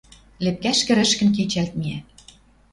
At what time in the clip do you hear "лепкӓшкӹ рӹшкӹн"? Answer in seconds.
0.43-1.29